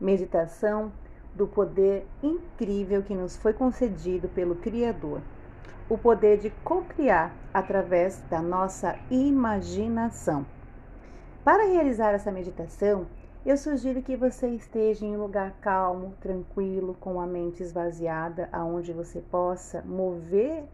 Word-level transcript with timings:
meditação 0.00 0.92
do 1.34 1.46
poder 1.46 2.06
incrível 2.22 3.02
que 3.02 3.14
nos 3.14 3.36
foi 3.36 3.52
concedido 3.52 4.28
pelo 4.28 4.56
Criador, 4.56 5.20
o 5.88 5.98
poder 5.98 6.38
de 6.38 6.50
co-criar 6.64 7.34
através 7.52 8.20
da 8.30 8.40
nossa 8.40 8.98
imaginação. 9.10 10.46
Para 11.44 11.66
realizar 11.66 12.12
essa 12.12 12.30
meditação, 12.30 13.06
eu 13.44 13.56
sugiro 13.56 14.02
que 14.02 14.16
você 14.16 14.48
esteja 14.48 15.06
em 15.06 15.16
um 15.16 15.22
lugar 15.22 15.52
calmo, 15.60 16.14
tranquilo, 16.20 16.94
com 17.00 17.20
a 17.20 17.26
mente 17.26 17.62
esvaziada, 17.62 18.48
aonde 18.52 18.92
você 18.92 19.20
possa 19.20 19.82
mover 19.82 20.64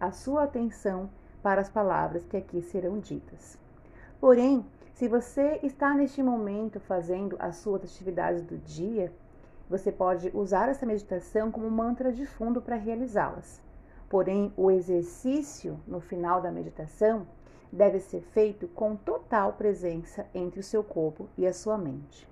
a 0.00 0.10
sua 0.10 0.44
atenção 0.44 1.08
para 1.42 1.60
as 1.60 1.68
palavras 1.68 2.24
que 2.24 2.36
aqui 2.36 2.60
serão 2.60 2.98
ditas. 2.98 3.58
Porém, 4.20 4.66
se 4.94 5.06
você 5.06 5.60
está 5.62 5.94
neste 5.94 6.24
momento 6.24 6.80
fazendo 6.80 7.36
as 7.38 7.56
suas 7.56 7.84
atividades 7.84 8.42
do 8.42 8.58
dia, 8.58 9.12
você 9.70 9.92
pode 9.92 10.28
usar 10.34 10.68
essa 10.68 10.84
meditação 10.84 11.52
como 11.52 11.70
mantra 11.70 12.12
de 12.12 12.26
fundo 12.26 12.60
para 12.60 12.74
realizá-las. 12.74 13.62
Porém, 14.08 14.52
o 14.56 14.72
exercício 14.72 15.78
no 15.86 16.00
final 16.00 16.40
da 16.40 16.50
meditação 16.50 17.28
deve 17.70 18.00
ser 18.00 18.22
feito 18.22 18.66
com 18.68 18.96
total 18.96 19.52
presença 19.52 20.26
entre 20.34 20.58
o 20.58 20.64
seu 20.64 20.82
corpo 20.82 21.28
e 21.36 21.46
a 21.46 21.52
sua 21.52 21.78
mente. 21.78 22.26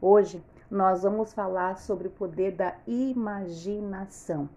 Hoje, 0.00 0.40
nós 0.70 1.02
vamos 1.02 1.32
falar 1.32 1.78
sobre 1.78 2.06
o 2.06 2.12
poder 2.12 2.52
da 2.52 2.76
imaginação. 2.86 4.48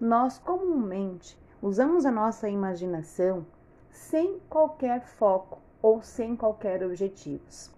Nós 0.00 0.38
comumente 0.38 1.38
usamos 1.60 2.06
a 2.06 2.10
nossa 2.10 2.48
imaginação 2.48 3.44
sem 3.90 4.38
qualquer 4.48 5.02
foco 5.02 5.58
ou 5.82 6.00
sem 6.00 6.36
qualquer 6.36 6.82
objetivos. 6.84 7.70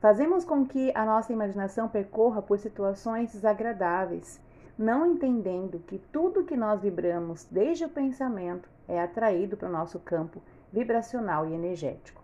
Fazemos 0.00 0.44
com 0.44 0.66
que 0.66 0.90
a 0.94 1.04
nossa 1.04 1.32
imaginação 1.32 1.88
percorra 1.88 2.42
por 2.42 2.58
situações 2.58 3.32
desagradáveis, 3.32 4.40
não 4.76 5.06
entendendo 5.06 5.78
que 5.86 5.98
tudo 6.10 6.44
que 6.44 6.56
nós 6.56 6.80
vibramos 6.80 7.46
desde 7.50 7.84
o 7.84 7.88
pensamento 7.88 8.68
é 8.88 9.00
atraído 9.00 9.56
para 9.56 9.68
o 9.68 9.72
nosso 9.72 9.98
campo 10.00 10.42
vibracional 10.72 11.46
e 11.46 11.52
energético. 11.52 12.22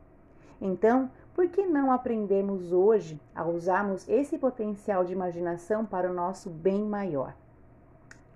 Então, 0.60 1.10
por 1.34 1.48
que 1.48 1.66
não 1.66 1.92
aprendemos 1.92 2.72
hoje 2.72 3.20
a 3.34 3.44
usarmos 3.44 4.08
esse 4.08 4.38
potencial 4.38 5.04
de 5.04 5.12
imaginação 5.12 5.84
para 5.84 6.10
o 6.10 6.14
nosso 6.14 6.48
bem 6.48 6.82
maior? 6.82 7.34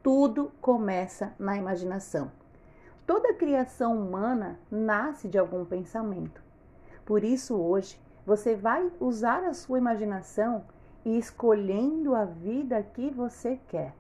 Tudo 0.02 0.52
começa 0.60 1.32
na 1.38 1.56
imaginação. 1.56 2.30
Toda 3.06 3.32
criação 3.32 3.96
humana 3.96 4.58
nasce 4.70 5.28
de 5.28 5.38
algum 5.38 5.64
pensamento. 5.64 6.49
Por 7.10 7.24
isso, 7.24 7.56
hoje, 7.56 8.00
você 8.24 8.54
vai 8.54 8.88
usar 9.00 9.42
a 9.42 9.52
sua 9.52 9.78
imaginação 9.78 10.62
e 11.04 11.18
escolhendo 11.18 12.14
a 12.14 12.24
vida 12.24 12.80
que 12.94 13.10
você 13.10 13.58
quer. 13.66 13.96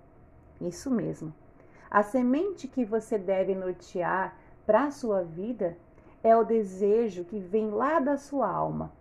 Isso 0.60 0.88
mesmo. 0.88 1.34
A 1.90 2.04
semente 2.04 2.68
que 2.68 2.84
você 2.84 3.18
deve 3.18 3.52
nortear 3.52 4.36
para 4.64 4.84
a 4.84 4.90
sua 4.92 5.24
vida 5.24 5.76
é 6.22 6.36
o 6.36 6.44
desejo 6.44 7.24
que 7.24 7.40
vem 7.40 7.70
lá 7.70 7.98
da 7.98 8.16
sua 8.16 8.48
alma. 8.48 8.92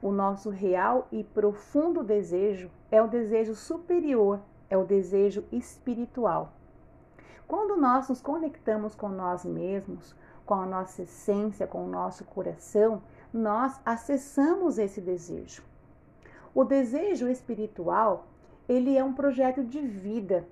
O 0.00 0.12
nosso 0.12 0.50
real 0.50 1.08
e 1.10 1.24
profundo 1.24 2.04
desejo 2.04 2.70
é 2.92 3.02
o 3.02 3.08
desejo 3.08 3.56
superior, 3.56 4.38
é 4.70 4.78
o 4.78 4.84
desejo 4.84 5.44
espiritual. 5.50 6.52
Quando 7.48 7.76
nós 7.76 8.08
nos 8.08 8.22
conectamos 8.22 8.94
com 8.94 9.08
nós 9.08 9.44
mesmos, 9.44 10.14
com 10.46 10.54
a 10.54 10.64
nossa 10.64 11.02
essência, 11.02 11.66
com 11.66 11.84
o 11.84 11.88
nosso 11.88 12.24
coração, 12.24 13.02
nós 13.32 13.78
acessamos 13.84 14.78
esse 14.78 15.00
desejo. 15.00 15.62
O 16.54 16.64
desejo 16.64 17.28
espiritual, 17.28 18.26
ele 18.68 18.96
é 18.96 19.04
um 19.04 19.12
projeto 19.12 19.62
de 19.62 19.80
vida. 19.80 20.46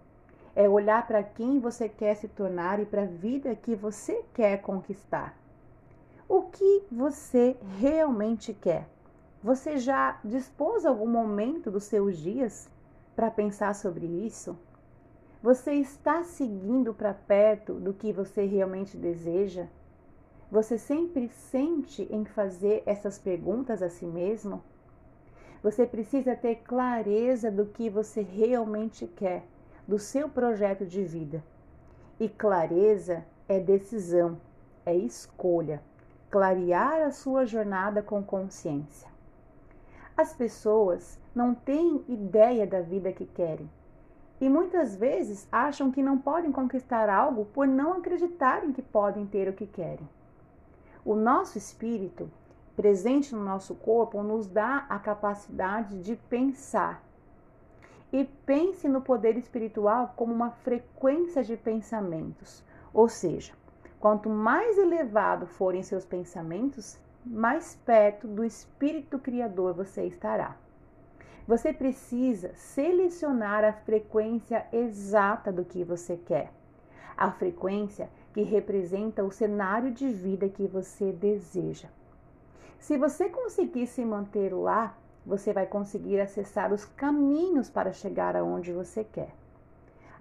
É 0.55 0.68
olhar 0.68 1.06
para 1.06 1.22
quem 1.22 1.58
você 1.58 1.88
quer 1.88 2.14
se 2.16 2.28
tornar 2.28 2.80
e 2.80 2.86
para 2.86 3.02
a 3.02 3.06
vida 3.06 3.55
que 3.55 3.74
você 3.74 4.24
quer 4.33 4.62
conquistar. 4.62 5.36
O 6.28 6.42
que 6.42 6.83
você 6.90 7.56
realmente 7.78 8.52
quer? 8.55 8.89
Você 9.42 9.78
já 9.78 10.18
dispôs 10.24 10.84
algum 10.84 11.06
momento 11.06 11.70
dos 11.70 11.84
seus 11.84 12.17
dias 12.17 12.68
para 13.14 13.30
pensar 13.30 13.74
sobre 13.74 14.06
isso? 14.06 14.58
Você 15.42 15.74
está 15.74 16.24
seguindo 16.24 16.92
para 16.92 17.14
perto 17.14 17.74
do 17.74 17.92
que 17.92 18.12
você 18.12 18.45
realmente 18.45 18.96
deseja? 18.96 19.67
Você 20.51 20.79
sempre 20.79 21.29
sente 21.29 22.07
em 22.08 22.24
fazer 22.24 22.84
essas 22.86 23.18
perguntas 23.18 23.83
a 23.83 23.89
si 23.89 24.07
mesmo? 24.07 24.62
Você 25.61 25.84
precisa 25.84 26.36
ter 26.36 26.57
clareza 26.57 27.51
do 27.51 27.67
que 27.67 27.90
você 27.90 28.23
realmente 28.23 29.08
quer, 29.08 29.45
do 29.89 29.98
seu 29.98 30.29
projeto 30.29 30.86
de 30.86 31.02
vida. 31.02 31.42
E 32.20 32.29
clareza 32.29 33.24
é 33.48 33.58
decisão, 33.58 34.40
é 34.84 34.95
escolha, 34.95 35.83
clarear 36.30 37.02
a 37.02 37.11
sua 37.11 37.45
jornada 37.45 38.01
com 38.01 38.23
consciência. 38.23 39.08
As 40.17 40.33
pessoas 40.33 41.18
não 41.34 41.55
têm 41.55 42.05
ideia 42.08 42.64
da 42.67 42.80
vida 42.80 43.13
que 43.13 43.27
querem 43.27 43.68
e 44.40 44.48
muitas 44.48 44.95
vezes 44.95 45.48
acham 45.51 45.90
que 45.90 46.02
não 46.02 46.18
podem 46.18 46.52
conquistar 46.52 47.08
algo 47.08 47.46
por 47.46 47.67
não 47.67 47.95
acreditarem 47.95 48.73
que 48.73 48.83
podem 48.83 49.27
ter 49.27 49.48
o 49.48 49.52
que 49.52 49.67
querem. 49.67 50.08
O 51.06 51.14
nosso 51.14 51.56
espírito, 51.56 52.28
presente 52.74 53.33
no 53.33 53.44
nosso 53.44 53.77
corpo, 53.77 54.24
nos 54.24 54.48
dá 54.48 54.86
a 54.89 54.98
capacidade 54.98 56.02
de 56.02 56.17
pensar. 56.17 57.00
E 58.12 58.24
pense 58.44 58.89
no 58.89 59.00
poder 59.00 59.36
espiritual 59.36 60.14
como 60.16 60.34
uma 60.34 60.50
frequência 60.50 61.45
de 61.45 61.56
pensamentos. 61.56 62.64
Ou 62.92 63.08
seja, 63.08 63.52
quanto 64.00 64.28
mais 64.28 64.77
elevado 64.78 65.46
forem 65.46 65.80
seus 65.80 66.05
pensamentos, 66.05 66.98
mais 67.24 67.77
perto 67.86 68.27
do 68.27 68.45
espírito 68.45 69.16
criador 69.16 69.74
você 69.74 70.06
estará. 70.06 70.56
Você 71.46 71.72
precisa 71.72 72.50
selecionar 72.56 73.62
a 73.62 73.72
frequência 73.72 74.66
exata 74.72 75.52
do 75.52 75.64
que 75.64 75.84
você 75.84 76.16
quer. 76.16 76.52
A 77.17 77.30
frequência 77.30 78.08
que 78.33 78.42
representa 78.42 79.24
o 79.24 79.30
cenário 79.30 79.90
de 79.90 80.08
vida 80.08 80.48
que 80.48 80.67
você 80.67 81.12
deseja. 81.12 81.89
Se 82.78 82.96
você 82.96 83.28
conseguir 83.28 83.86
se 83.86 84.05
manter 84.05 84.55
lá, 84.55 84.96
você 85.24 85.52
vai 85.52 85.66
conseguir 85.66 86.20
acessar 86.20 86.72
os 86.72 86.84
caminhos 86.84 87.68
para 87.68 87.92
chegar 87.92 88.36
aonde 88.36 88.72
você 88.72 89.02
quer. 89.02 89.34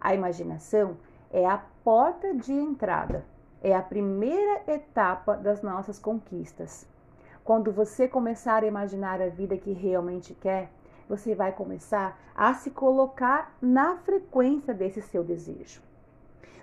A 0.02 0.16
imaginação 0.16 0.98
é 1.32 1.46
a 1.46 1.64
porta 1.84 2.34
de 2.34 2.54
entrada, 2.54 3.26
é 3.62 3.76
a 3.76 3.82
primeira 3.82 4.64
etapa 4.68 5.36
das 5.36 5.62
nossas 5.62 6.00
conquistas. 6.00 6.88
Quando 7.44 7.72
você 7.72 8.08
começar 8.08 8.64
a 8.64 8.68
imaginar 8.68 9.22
a 9.22 9.30
vida 9.30 9.58
que 9.58 9.74
realmente 9.74 10.34
quer, 10.34 10.72
você 11.08 11.36
vai 11.36 11.52
começar 11.52 12.20
a 12.36 12.54
se 12.54 12.72
colocar 12.72 13.56
na 13.62 13.98
frequência 13.98 14.74
desse 14.74 15.02
seu 15.02 15.24
desejo. 15.24 15.82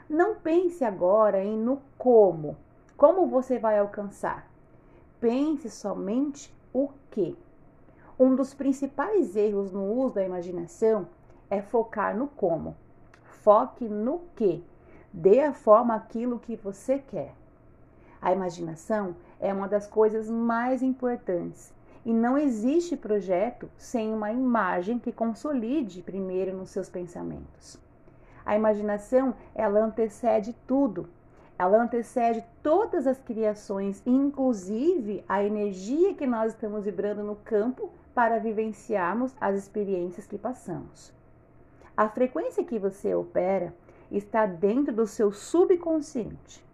Não 0.09 0.35
pense 0.35 0.85
agora 0.85 1.43
em 1.43 1.57
no 1.57 1.81
como, 1.97 2.57
como 2.97 3.27
você 3.27 3.59
vai 3.59 3.79
alcançar. 3.79 4.47
Pense 5.21 5.71
somente 5.71 6.55
o 6.73 6.89
que. 7.11 7.37
Um 8.19 8.35
dos 8.35 8.53
principais 8.53 9.35
erros 9.37 9.73
no 9.73 9.85
uso 9.85 10.15
da 10.15 10.25
imaginação 10.25 11.09
é 11.49 11.63
focar 11.63 12.17
no 12.17 12.29
como. 12.29 12.77
Foque 13.23 13.89
no 13.89 14.21
que. 14.37 14.65
Dê 15.13 15.41
a 15.41 15.53
forma 15.53 15.95
aquilo 15.95 16.39
que 16.39 16.57
você 16.57 16.99
quer. 16.99 17.35
A 18.21 18.33
imaginação 18.33 19.17
é 19.41 19.53
uma 19.53 19.67
das 19.67 19.87
coisas 19.87 20.31
mais 20.31 20.83
importantes 20.83 21.73
e 22.05 22.13
não 22.13 22.37
existe 22.37 22.97
projeto 22.97 23.69
sem 23.77 24.13
uma 24.13 24.33
imagem 24.33 24.99
que 24.99 25.13
consolide 25.13 26.03
primeiro 26.03 26.57
nos 26.57 26.71
seus 26.71 26.89
pensamentos. 26.89 27.79
A 28.45 28.57
imaginação, 28.57 29.35
ela 29.55 29.85
antecede 29.85 30.55
tudo. 30.67 31.09
Ela 31.59 31.83
antecede 31.83 32.45
todas 32.63 33.07
as 33.07 33.21
criações, 33.21 34.03
inclusive 34.05 35.25
a 35.29 35.45
energia 35.45 36.15
que 36.15 36.27
nós 36.27 36.53
estamos 36.53 36.85
vibrando 36.85 37.23
no 37.23 37.37
campo 37.37 37.91
para 38.15 38.39
vivenciarmos 38.39 39.35
as 39.41 39.57
experiências 39.57 40.27
que 40.27 40.37
passamos. 40.37 41.13
A 41.97 42.09
frequência 42.09 42.65
que 42.65 42.79
você 42.79 43.15
opera 43.15 43.75
está 44.11 44.47
dentro 44.47 44.93
do 44.93 45.07
seu 45.07 45.31
subconsciente. 45.31 46.65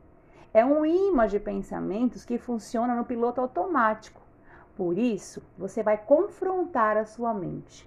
É 0.54 0.64
um 0.64 0.86
imã 0.86 1.26
de 1.26 1.38
pensamentos 1.38 2.24
que 2.24 2.38
funciona 2.38 2.94
no 2.94 3.04
piloto 3.04 3.40
automático. 3.40 4.20
Por 4.76 4.96
isso, 4.96 5.42
você 5.58 5.82
vai 5.82 5.98
confrontar 5.98 6.96
a 6.96 7.04
sua 7.04 7.34
mente 7.34 7.86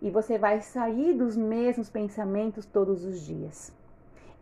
e 0.00 0.10
você 0.10 0.38
vai 0.38 0.60
sair 0.60 1.14
dos 1.14 1.36
mesmos 1.36 1.90
pensamentos 1.90 2.64
todos 2.66 3.04
os 3.04 3.20
dias. 3.20 3.72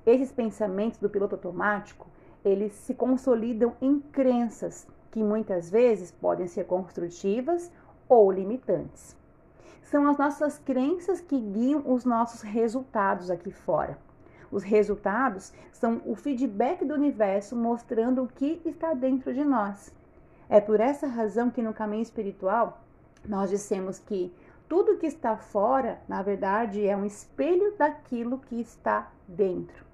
Esses 0.07 0.33
pensamentos 0.33 0.99
do 0.99 1.11
piloto 1.11 1.35
automático, 1.35 2.07
eles 2.45 2.73
se 2.73 2.95
consolidam 2.95 3.75
em 3.81 3.99
crenças 3.99 4.87
que 5.11 5.23
muitas 5.23 5.71
vezes 5.71 6.11
podem 6.13 6.47
ser 6.47 6.65
construtivas 6.65 7.71
ou 8.09 8.31
limitantes. 8.31 9.17
São 9.83 10.07
as 10.07 10.19
nossas 10.19 10.59
crenças 10.59 11.21
que 11.21 11.39
guiam 11.39 11.83
os 11.87 12.05
nossos 12.05 12.43
resultados 12.43 13.31
aqui 13.31 13.51
fora. 13.51 13.99
Os 14.51 14.63
resultados 14.63 15.53
são 15.73 16.01
o 16.07 16.15
feedback 16.15 16.85
do 16.85 16.95
universo 16.95 17.55
mostrando 17.55 18.23
o 18.23 18.29
que 18.29 18.61
está 18.65 18.95
dentro 18.95 19.33
de 19.35 19.45
nós. 19.45 19.93
É 20.49 20.61
por 20.61 20.81
essa 20.81 21.07
razão 21.07 21.51
que 21.51 21.63
no 21.63 21.75
caminho 21.75 22.03
espiritual 22.03 22.83
nós 23.27 23.51
dissemos 23.51 23.99
que 23.99 24.33
tudo 24.69 24.99
que 24.99 25.07
está 25.07 25.37
fora, 25.37 26.01
na 26.07 26.23
verdade, 26.23 26.87
é 26.87 26.97
um 26.97 27.05
espelho 27.05 27.75
daquilo 27.77 28.39
que 28.39 28.61
está 28.61 29.11
dentro. 29.27 29.85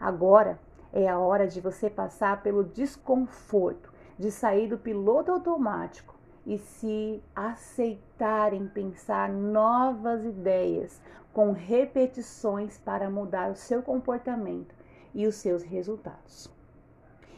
Agora 0.00 0.58
é 0.92 1.08
a 1.08 1.18
hora 1.18 1.46
de 1.46 1.60
você 1.60 1.90
passar 1.90 2.42
pelo 2.42 2.64
desconforto, 2.64 3.92
de 4.18 4.30
sair 4.30 4.68
do 4.68 4.78
piloto 4.78 5.30
automático 5.30 6.14
e 6.46 6.58
se 6.58 7.22
aceitar 7.34 8.52
em 8.52 8.66
pensar 8.66 9.28
novas 9.28 10.24
ideias 10.24 11.00
com 11.32 11.52
repetições 11.52 12.78
para 12.78 13.10
mudar 13.10 13.50
o 13.50 13.56
seu 13.56 13.82
comportamento 13.82 14.74
e 15.14 15.26
os 15.26 15.36
seus 15.36 15.62
resultados. 15.62 16.50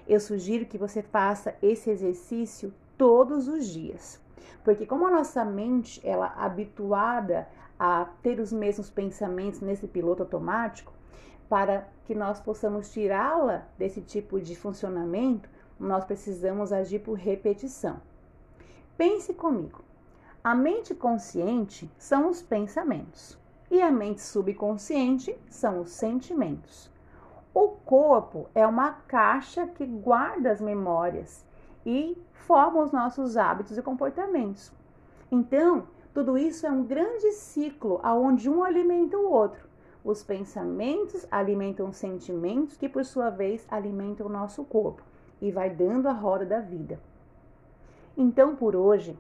Eu 0.07 0.21
sugiro 0.21 0.67
que 0.67 0.79
você 0.79 1.03
faça 1.03 1.55
esse 1.63 1.91
exercício 1.91 2.73
todos 2.97 3.49
os 3.49 3.67
dias, 3.67 4.21
porque 4.63 4.87
como 4.87 5.07
a 5.07 5.11
nossa 5.11 5.45
mente 5.45 6.01
ela 6.07 6.27
é 6.27 6.45
habituada 6.45 7.49
a 7.79 8.07
ter 8.23 8.41
os 8.41 8.53
mesmos 8.53 8.91
pensamentos 8.91 9.61
nesse 9.61 9.87
piloto 9.87 10.23
automático, 10.23 10.93
para 11.49 11.87
que 12.05 12.15
nós 12.15 12.41
possamos 12.41 12.91
tirá-la 12.91 13.67
desse 13.79 14.01
tipo 14.01 14.41
de 14.41 14.57
funcionamento, 14.57 15.49
nós 15.79 16.05
precisamos 16.05 16.73
agir 16.73 17.01
por 17.01 17.15
repetição. 17.15 18.01
Pense 18.97 19.35
comigo. 19.35 19.83
A 20.43 20.55
mente 20.55 20.95
consciente 20.95 21.91
são 21.99 22.29
os 22.29 22.43
pensamentos 22.43 23.39
e 23.71 23.81
a 23.81 23.91
mente 23.91 24.21
subconsciente 24.21 25.37
são 25.49 25.81
os 25.81 25.91
sentimentos. 25.91 26.91
O 27.53 27.69
corpo 27.69 28.49
é 28.55 28.67
uma 28.67 28.93
caixa 28.93 29.67
que 29.67 29.87
guarda 29.87 30.51
as 30.51 30.61
memórias 30.61 31.45
e 31.85 32.17
forma 32.33 32.83
os 32.83 32.93
nossos 32.93 33.37
hábitos 33.37 33.77
e 33.77 33.83
comportamentos. 33.83 34.73
Então, 35.31 35.87
tudo 36.13 36.39
isso 36.39 36.67
é 36.67 36.71
um 36.71 36.85
grande 36.85 37.33
ciclo 37.33 38.01
onde 38.05 38.49
um 38.49 38.63
alimenta 38.63 39.17
o 39.17 39.31
outro. 39.31 39.69
Os 40.05 40.23
pensamentos 40.23 41.27
alimentam 41.31 41.89
os 41.89 41.97
sentimentos, 41.97 42.77
que 42.77 42.89
por 42.89 43.05
sua 43.05 43.31
vez 43.31 43.67
alimentam 43.71 44.27
o 44.27 44.31
nosso 44.31 44.63
corpo 44.65 45.03
e 45.41 45.51
vai 45.51 45.71
dando 45.71 46.09
a 46.09 46.13
roda 46.13 46.45
da 46.45 46.61
vida. 46.61 47.01
Então, 48.17 48.55
por 48.55 48.77
hoje, 48.77 49.19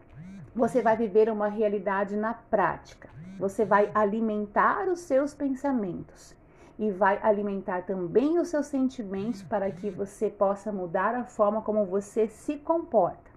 você 0.55 0.83
vai 0.83 0.97
viver 0.97 1.31
uma 1.31 1.49
realidade 1.49 2.17
na 2.17 2.35
prática. 2.35 3.09
Você 3.39 3.65
vai 3.65 3.91
alimentar 3.95 4.89
os 4.89 5.01
seus 5.01 5.35
pensamentos 5.35 6.37
e 6.79 6.91
vai 6.91 7.19
alimentar 7.23 7.82
também 7.82 8.38
os 8.38 8.49
seus 8.49 8.67
sentimentos 8.67 9.43
para 9.43 9.71
que 9.71 9.91
você 9.91 10.29
possa 10.29 10.73
mudar 10.73 11.15
a 11.15 11.25
forma 11.25 11.62
como 11.62 11.85
você 11.85 12.29
se 12.29 12.56
comporta. 12.56 13.31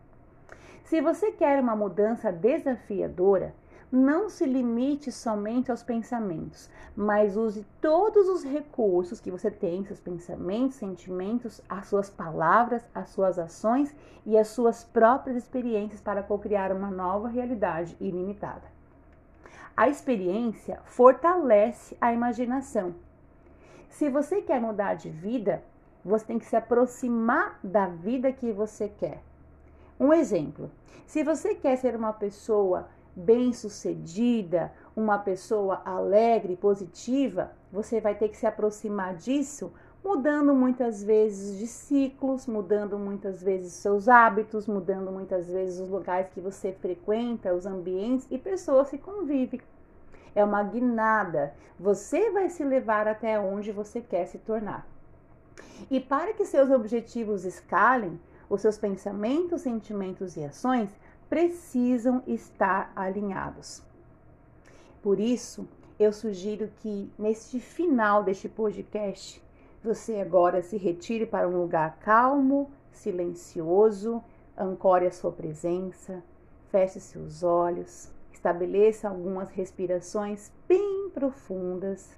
Se 0.84 1.02
você 1.02 1.32
quer 1.32 1.60
uma 1.62 1.76
mudança 1.76 2.32
desafiadora, 2.32 3.54
não 3.92 4.30
se 4.30 4.46
limite 4.46 5.12
somente 5.12 5.72
aos 5.72 5.82
pensamentos, 5.82 6.70
mas 6.96 7.38
use 7.38 7.66
todos 7.80 8.28
os 8.28 8.44
recursos 8.44 9.22
que 9.22 9.32
você 9.32 9.50
tem, 9.50 9.86
seus 9.86 10.00
pensamentos, 10.00 10.76
sentimentos, 10.76 11.62
as 11.70 11.88
suas 11.88 12.10
palavras, 12.10 12.86
as 12.94 13.10
suas 13.10 13.40
ações 13.40 13.96
e 14.26 14.38
as 14.38 14.50
suas 14.50 14.84
próprias 14.84 15.38
experiências 15.38 16.02
para 16.02 16.24
co-criar 16.24 16.72
uma 16.74 16.92
nova 16.92 17.30
realidade 17.30 17.96
ilimitada. 18.00 18.64
A 19.76 19.88
experiência 19.88 20.82
fortalece 20.86 21.96
a 22.02 22.12
imaginação. 22.12 22.96
Se 23.90 24.10
você 24.10 24.42
quer 24.42 24.62
mudar 24.62 24.96
de 24.96 25.10
vida, 25.10 25.64
você 26.04 26.26
tem 26.26 26.40
que 26.40 26.46
se 26.46 26.56
aproximar 26.56 27.60
da 27.64 27.88
vida 27.88 28.32
que 28.32 28.52
você 28.52 28.88
quer. 28.88 29.22
Um 30.00 30.14
exemplo: 30.14 30.70
se 31.06 31.24
você 31.24 31.56
quer 31.56 31.78
ser 31.78 31.96
uma 31.96 32.14
pessoa 32.14 32.88
bem-sucedida, 33.16 34.72
uma 34.96 35.18
pessoa 35.18 35.82
alegre, 35.84 36.56
positiva, 36.56 37.52
você 37.72 38.00
vai 38.00 38.14
ter 38.16 38.30
que 38.30 38.38
se 38.38 38.46
aproximar 38.46 39.16
disso 39.16 39.72
mudando 40.08 40.54
muitas 40.54 41.04
vezes 41.04 41.60
de 41.60 41.68
ciclos, 41.68 42.48
mudando 42.48 42.98
muitas 42.98 43.44
vezes 43.44 43.74
seus 43.74 44.08
hábitos, 44.08 44.66
mudando 44.66 45.12
muitas 45.12 45.50
vezes 45.50 45.82
os 45.82 45.90
lugares 45.90 46.30
que 46.30 46.40
você 46.40 46.72
frequenta, 46.72 47.54
os 47.54 47.66
ambientes 47.66 48.26
e 48.32 48.38
pessoas 48.38 48.90
que 48.90 48.98
convivem. 48.98 49.60
É 50.38 50.44
uma 50.44 50.62
guinada. 50.62 51.56
Você 51.80 52.30
vai 52.30 52.48
se 52.48 52.64
levar 52.64 53.08
até 53.08 53.40
onde 53.40 53.72
você 53.72 54.00
quer 54.00 54.28
se 54.28 54.38
tornar. 54.38 54.88
E 55.90 56.00
para 56.00 56.32
que 56.32 56.46
seus 56.46 56.70
objetivos 56.70 57.44
escalem, 57.44 58.20
os 58.48 58.62
seus 58.62 58.78
pensamentos, 58.78 59.64
sentimentos 59.64 60.38
e 60.38 60.44
ações 60.44 60.92
precisam 61.28 62.22
estar 62.28 62.92
alinhados. 62.96 63.82
Por 65.02 65.20
isso, 65.20 65.68
eu 65.98 66.14
sugiro 66.14 66.70
que 66.82 67.12
neste 67.18 67.60
final 67.60 68.24
deste 68.24 68.48
podcast, 68.48 69.44
você 69.84 70.22
agora 70.22 70.62
se 70.62 70.78
retire 70.78 71.26
para 71.26 71.50
um 71.50 71.60
lugar 71.60 71.98
calmo, 72.02 72.70
silencioso, 72.92 74.24
ancore 74.56 75.08
a 75.08 75.12
sua 75.12 75.32
presença, 75.32 76.24
feche 76.70 77.00
seus 77.00 77.42
olhos, 77.42 78.16
estabeleça 78.38 79.10
algumas 79.10 79.50
respirações 79.50 80.52
bem 80.68 81.10
profundas. 81.10 82.16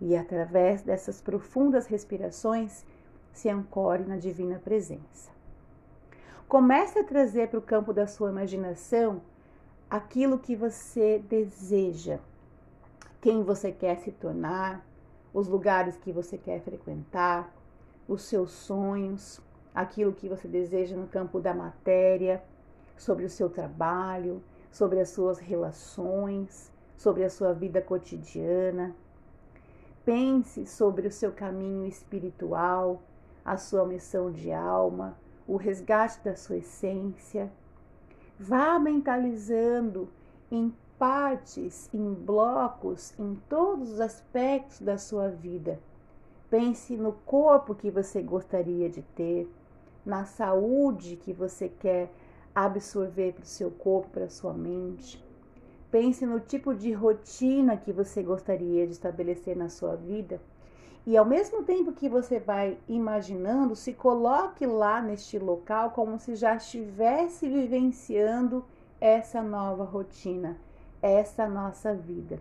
E 0.00 0.16
através 0.16 0.82
dessas 0.82 1.20
profundas 1.20 1.86
respirações, 1.86 2.84
se 3.32 3.48
ancore 3.48 4.04
na 4.04 4.16
divina 4.16 4.58
presença. 4.58 5.30
Comece 6.48 6.98
a 6.98 7.04
trazer 7.04 7.48
para 7.48 7.58
o 7.58 7.62
campo 7.62 7.92
da 7.92 8.06
sua 8.06 8.30
imaginação 8.30 9.22
aquilo 9.88 10.38
que 10.38 10.56
você 10.56 11.18
deseja, 11.28 12.18
quem 13.20 13.42
você 13.42 13.70
quer 13.70 13.98
se 13.98 14.12
tornar, 14.12 14.84
os 15.32 15.46
lugares 15.46 15.96
que 15.96 16.12
você 16.12 16.38
quer 16.38 16.60
frequentar, 16.62 17.52
os 18.08 18.22
seus 18.22 18.50
sonhos, 18.50 19.40
aquilo 19.78 20.12
que 20.12 20.28
você 20.28 20.48
deseja 20.48 20.96
no 20.96 21.06
campo 21.06 21.38
da 21.38 21.54
matéria, 21.54 22.42
sobre 22.96 23.24
o 23.24 23.30
seu 23.30 23.48
trabalho, 23.48 24.42
sobre 24.72 24.98
as 24.98 25.10
suas 25.10 25.38
relações, 25.38 26.72
sobre 26.96 27.22
a 27.22 27.30
sua 27.30 27.52
vida 27.52 27.80
cotidiana. 27.80 28.92
Pense 30.04 30.66
sobre 30.66 31.06
o 31.06 31.12
seu 31.12 31.30
caminho 31.30 31.86
espiritual, 31.86 33.00
a 33.44 33.56
sua 33.56 33.86
missão 33.86 34.32
de 34.32 34.50
alma, 34.50 35.16
o 35.46 35.56
resgate 35.56 36.24
da 36.24 36.34
sua 36.34 36.56
essência. 36.56 37.48
Vá 38.36 38.80
mentalizando 38.80 40.08
em 40.50 40.74
partes, 40.98 41.88
em 41.94 42.12
blocos, 42.12 43.16
em 43.16 43.36
todos 43.48 43.92
os 43.92 44.00
aspectos 44.00 44.80
da 44.80 44.98
sua 44.98 45.28
vida. 45.28 45.78
Pense 46.50 46.96
no 46.96 47.12
corpo 47.12 47.76
que 47.76 47.92
você 47.92 48.20
gostaria 48.20 48.90
de 48.90 49.02
ter, 49.02 49.48
na 50.08 50.24
saúde 50.24 51.16
que 51.16 51.32
você 51.32 51.68
quer 51.68 52.10
absorver 52.54 53.34
para 53.34 53.42
o 53.42 53.46
seu 53.46 53.70
corpo, 53.70 54.08
para 54.08 54.24
a 54.24 54.30
sua 54.30 54.54
mente. 54.54 55.22
Pense 55.90 56.24
no 56.26 56.40
tipo 56.40 56.74
de 56.74 56.92
rotina 56.92 57.76
que 57.76 57.92
você 57.92 58.22
gostaria 58.22 58.86
de 58.86 58.92
estabelecer 58.92 59.56
na 59.56 59.68
sua 59.68 59.94
vida 59.94 60.40
e 61.06 61.16
ao 61.16 61.24
mesmo 61.24 61.62
tempo 61.62 61.92
que 61.92 62.08
você 62.08 62.38
vai 62.38 62.76
imaginando, 62.86 63.74
se 63.74 63.94
coloque 63.94 64.66
lá 64.66 65.00
neste 65.00 65.38
local 65.38 65.92
como 65.92 66.18
se 66.18 66.36
já 66.36 66.54
estivesse 66.56 67.48
vivenciando 67.48 68.64
essa 69.00 69.42
nova 69.42 69.84
rotina, 69.84 70.58
essa 71.00 71.48
nossa 71.48 71.94
vida. 71.94 72.38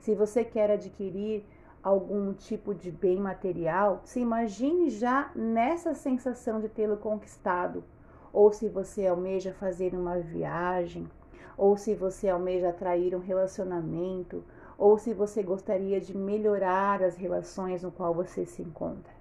Se 0.00 0.14
você 0.14 0.44
quer 0.44 0.70
adquirir 0.70 1.44
algum 1.86 2.32
tipo 2.32 2.74
de 2.74 2.90
bem 2.90 3.16
material, 3.16 4.00
se 4.04 4.18
imagine 4.18 4.90
já 4.90 5.30
nessa 5.36 5.94
sensação 5.94 6.58
de 6.58 6.68
tê-lo 6.68 6.96
conquistado. 6.96 7.84
Ou 8.32 8.52
se 8.52 8.68
você 8.68 9.06
almeja 9.06 9.52
fazer 9.52 9.94
uma 9.94 10.18
viagem, 10.18 11.08
ou 11.56 11.76
se 11.76 11.94
você 11.94 12.28
almeja 12.28 12.70
atrair 12.70 13.14
um 13.14 13.20
relacionamento, 13.20 14.42
ou 14.76 14.98
se 14.98 15.14
você 15.14 15.44
gostaria 15.44 16.00
de 16.00 16.16
melhorar 16.16 17.04
as 17.04 17.14
relações 17.16 17.84
no 17.84 17.92
qual 17.92 18.12
você 18.12 18.44
se 18.44 18.62
encontra. 18.62 19.14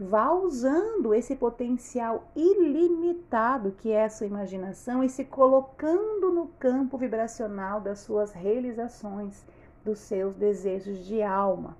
Vá 0.00 0.32
usando 0.32 1.14
esse 1.14 1.36
potencial 1.36 2.24
ilimitado 2.34 3.70
que 3.78 3.92
é 3.92 4.04
a 4.04 4.10
sua 4.10 4.26
imaginação 4.26 5.04
e 5.04 5.08
se 5.08 5.24
colocando 5.24 6.32
no 6.32 6.48
campo 6.58 6.98
vibracional 6.98 7.80
das 7.80 8.00
suas 8.00 8.32
realizações, 8.32 9.46
dos 9.88 10.00
seus 10.00 10.34
desejos 10.34 10.98
de 11.06 11.22
alma. 11.22 11.74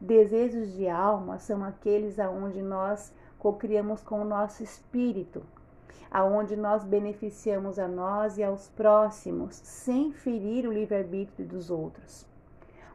Desejos 0.00 0.72
de 0.72 0.88
alma 0.88 1.38
são 1.38 1.62
aqueles 1.62 2.18
aonde 2.18 2.60
nós 2.60 3.12
cocriamos 3.38 4.02
com 4.02 4.20
o 4.22 4.24
nosso 4.24 4.64
espírito. 4.64 5.42
aonde 6.10 6.56
nós 6.56 6.82
beneficiamos 6.82 7.78
a 7.78 7.86
nós 7.86 8.36
e 8.36 8.42
aos 8.42 8.68
próximos 8.70 9.54
sem 9.54 10.12
ferir 10.12 10.66
o 10.66 10.72
livre-arbítrio 10.72 11.46
dos 11.46 11.70
outros. 11.70 12.26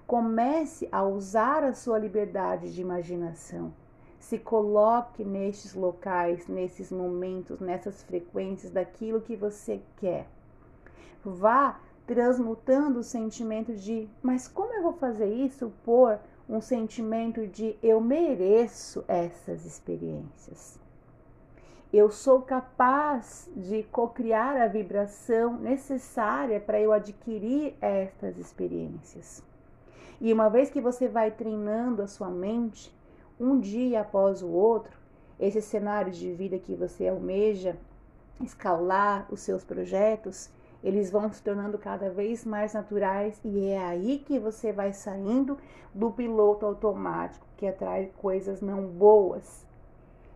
Comece 0.05 0.89
a 0.91 1.01
usar 1.01 1.63
a 1.63 1.73
sua 1.73 1.97
liberdade 1.97 2.73
de 2.73 2.81
imaginação. 2.81 3.73
Se 4.19 4.37
coloque 4.37 5.23
nestes 5.23 5.73
locais, 5.73 6.45
nesses 6.47 6.91
momentos, 6.91 7.61
nessas 7.61 8.03
frequências 8.03 8.71
daquilo 8.71 9.21
que 9.21 9.35
você 9.35 9.79
quer. 9.95 10.27
Vá 11.23 11.79
transmutando 12.05 12.99
o 12.99 13.03
sentimento 13.03 13.73
de, 13.73 14.07
mas 14.21 14.47
como 14.47 14.73
eu 14.73 14.83
vou 14.83 14.93
fazer 14.93 15.33
isso 15.33 15.71
por 15.83 16.19
um 16.47 16.61
sentimento 16.61 17.47
de 17.47 17.75
eu 17.81 17.99
mereço 17.99 19.03
essas 19.07 19.65
experiências. 19.65 20.79
Eu 21.91 22.11
sou 22.11 22.41
capaz 22.41 23.49
de 23.55 23.83
co-criar 23.83 24.57
a 24.57 24.67
vibração 24.67 25.57
necessária 25.57 26.59
para 26.59 26.79
eu 26.79 26.91
adquirir 26.91 27.75
estas 27.81 28.37
experiências. 28.37 29.41
E 30.19 30.31
uma 30.31 30.49
vez 30.49 30.69
que 30.69 30.81
você 30.81 31.07
vai 31.07 31.31
treinando 31.31 32.01
a 32.01 32.07
sua 32.07 32.29
mente, 32.29 32.93
um 33.39 33.59
dia 33.59 34.01
após 34.01 34.41
o 34.41 34.47
outro, 34.49 34.97
esses 35.39 35.65
cenários 35.65 36.17
de 36.17 36.31
vida 36.33 36.59
que 36.59 36.75
você 36.75 37.07
almeja 37.07 37.77
escalar 38.41 39.25
os 39.31 39.39
seus 39.41 39.63
projetos, 39.63 40.49
eles 40.85 41.09
vão 41.09 41.33
se 41.33 41.41
tornando 41.41 41.79
cada 41.79 42.11
vez 42.11 42.45
mais 42.45 42.75
naturais 42.75 43.41
e 43.43 43.69
é 43.69 43.83
aí 43.83 44.19
que 44.19 44.37
você 44.37 44.71
vai 44.71 44.93
saindo 44.93 45.57
do 45.91 46.11
piloto 46.11 46.63
automático 46.63 47.43
que 47.57 47.65
atrai 47.65 48.11
coisas 48.17 48.61
não 48.61 48.85
boas 48.85 49.65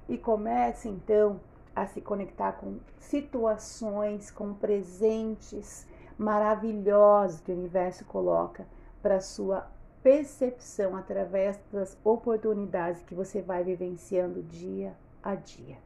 e 0.10 0.18
comece 0.18 0.90
então 0.90 1.40
a 1.76 1.86
se 1.86 2.02
conectar 2.02 2.54
com 2.54 2.80
situações, 2.98 4.32
com 4.32 4.52
presentes 4.56 5.88
maravilhosos 6.18 7.42
que 7.42 7.52
o 7.52 7.56
universo 7.56 8.04
coloca 8.06 8.66
para 9.04 9.22
sua 9.22 9.68
percepção 10.02 10.98
através 10.98 11.60
das 11.72 11.96
oportunidades 12.04 13.04
que 13.04 13.14
você 13.14 13.40
vai 13.40 13.64
vivenciando 13.64 14.42
dia 14.42 14.96
a 15.22 15.36
dia. 15.36 15.78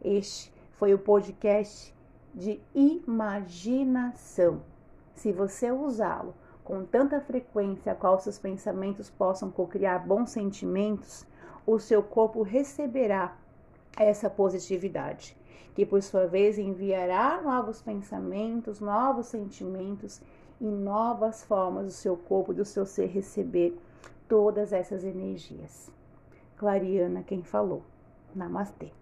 Este 0.00 0.52
foi 0.78 0.94
o 0.94 0.98
podcast 0.98 1.92
de 2.34 2.60
imaginação. 2.74 4.62
Se 5.14 5.32
você 5.32 5.70
usá-lo 5.70 6.34
com 6.64 6.84
tanta 6.84 7.20
frequência 7.20 7.92
a 7.92 7.94
qual 7.94 8.18
seus 8.20 8.38
pensamentos 8.38 9.10
possam 9.10 9.50
cocriar 9.50 10.06
bons 10.06 10.30
sentimentos, 10.30 11.26
o 11.66 11.78
seu 11.78 12.02
corpo 12.02 12.42
receberá 12.42 13.36
essa 13.96 14.30
positividade, 14.30 15.36
que 15.74 15.84
por 15.84 16.02
sua 16.02 16.26
vez 16.26 16.58
enviará 16.58 17.40
novos 17.42 17.82
pensamentos, 17.82 18.80
novos 18.80 19.26
sentimentos 19.26 20.20
e 20.60 20.64
novas 20.64 21.44
formas 21.44 21.86
do 21.86 21.92
seu 21.92 22.16
corpo, 22.16 22.54
do 22.54 22.64
seu 22.64 22.86
ser 22.86 23.06
receber 23.06 23.76
todas 24.28 24.72
essas 24.72 25.02
energias. 25.04 25.90
Clariana, 26.56 27.22
quem 27.22 27.42
falou. 27.42 27.82
Namastê. 28.34 28.99